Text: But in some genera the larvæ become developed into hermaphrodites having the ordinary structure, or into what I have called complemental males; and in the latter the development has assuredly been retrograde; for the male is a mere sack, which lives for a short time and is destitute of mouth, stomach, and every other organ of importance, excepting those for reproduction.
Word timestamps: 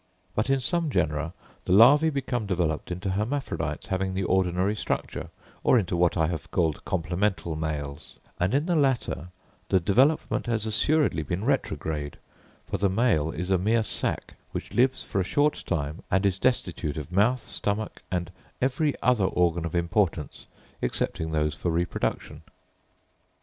But 0.33 0.49
in 0.49 0.59
some 0.59 0.89
genera 0.89 1.31
the 1.65 1.73
larvæ 1.73 2.11
become 2.11 2.47
developed 2.47 2.89
into 2.89 3.11
hermaphrodites 3.11 3.89
having 3.89 4.15
the 4.15 4.23
ordinary 4.23 4.75
structure, 4.75 5.29
or 5.63 5.77
into 5.77 5.95
what 5.95 6.17
I 6.17 6.25
have 6.25 6.49
called 6.49 6.83
complemental 6.85 7.55
males; 7.55 8.15
and 8.39 8.55
in 8.55 8.65
the 8.65 8.75
latter 8.75 9.27
the 9.69 9.79
development 9.79 10.47
has 10.47 10.65
assuredly 10.65 11.21
been 11.21 11.45
retrograde; 11.45 12.17
for 12.65 12.79
the 12.79 12.89
male 12.89 13.29
is 13.29 13.51
a 13.51 13.59
mere 13.59 13.83
sack, 13.83 14.33
which 14.53 14.73
lives 14.73 15.03
for 15.03 15.21
a 15.21 15.23
short 15.23 15.63
time 15.67 16.01
and 16.09 16.25
is 16.25 16.39
destitute 16.39 16.97
of 16.97 17.11
mouth, 17.11 17.43
stomach, 17.43 18.01
and 18.09 18.31
every 18.59 18.95
other 19.03 19.25
organ 19.25 19.65
of 19.65 19.75
importance, 19.75 20.47
excepting 20.81 21.29
those 21.29 21.53
for 21.53 21.69
reproduction. 21.69 22.41